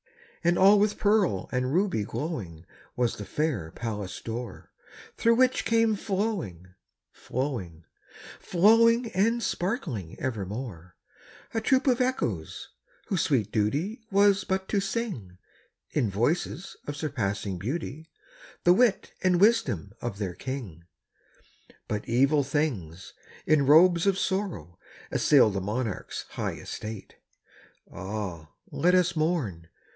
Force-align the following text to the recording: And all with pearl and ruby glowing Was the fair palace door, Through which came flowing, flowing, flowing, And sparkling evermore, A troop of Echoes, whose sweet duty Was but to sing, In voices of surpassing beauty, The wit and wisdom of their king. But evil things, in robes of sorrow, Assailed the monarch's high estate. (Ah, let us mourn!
And 0.43 0.57
all 0.57 0.79
with 0.79 0.97
pearl 0.97 1.47
and 1.51 1.71
ruby 1.71 2.03
glowing 2.03 2.65
Was 2.95 3.17
the 3.17 3.25
fair 3.25 3.69
palace 3.69 4.19
door, 4.19 4.71
Through 5.15 5.35
which 5.35 5.63
came 5.63 5.95
flowing, 5.95 6.73
flowing, 7.11 7.85
flowing, 8.39 9.11
And 9.11 9.43
sparkling 9.43 10.19
evermore, 10.19 10.95
A 11.53 11.61
troop 11.61 11.85
of 11.85 12.01
Echoes, 12.01 12.69
whose 13.05 13.21
sweet 13.21 13.51
duty 13.51 14.01
Was 14.09 14.43
but 14.43 14.67
to 14.69 14.79
sing, 14.79 15.37
In 15.91 16.09
voices 16.09 16.75
of 16.87 16.95
surpassing 16.97 17.59
beauty, 17.59 18.09
The 18.63 18.73
wit 18.73 19.13
and 19.21 19.39
wisdom 19.39 19.93
of 20.01 20.17
their 20.17 20.33
king. 20.33 20.83
But 21.87 22.09
evil 22.09 22.43
things, 22.43 23.13
in 23.45 23.67
robes 23.67 24.07
of 24.07 24.17
sorrow, 24.17 24.79
Assailed 25.11 25.53
the 25.53 25.61
monarch's 25.61 26.23
high 26.29 26.53
estate. 26.53 27.17
(Ah, 27.93 28.49
let 28.71 28.95
us 28.95 29.15
mourn! 29.15 29.67